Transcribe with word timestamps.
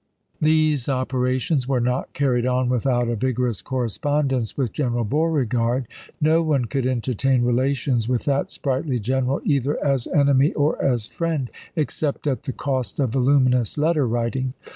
These 0.41 0.89
operations 0.89 1.67
were 1.67 1.79
not 1.79 2.13
carried 2.13 2.47
on 2.47 2.69
without 2.69 3.07
a 3.07 3.15
vigorous 3.15 3.61
correspondence 3.61 4.57
with 4.57 4.73
General 4.73 5.03
Beauregard; 5.03 5.87
no 6.19 6.41
one 6.41 6.65
could 6.65 6.87
entertain 6.87 7.43
relations 7.43 8.09
with 8.09 8.25
that 8.25 8.49
sprightly 8.49 8.97
general 8.99 9.41
either 9.45 9.77
as 9.85 10.07
enemy 10.07 10.53
or 10.53 10.81
as 10.83 11.05
friend 11.05 11.51
except 11.75 12.25
at 12.25 12.41
the 12.45 12.51
438 12.51 12.51
ABKAHAM 12.51 12.55
LINCOLN 12.55 12.55
chap. 12.55 12.55
xv. 12.57 12.57
cost 12.57 12.99
of 12.99 13.09
voluminous 13.11 13.77
letter 13.77 14.07
writing. 14.07 14.53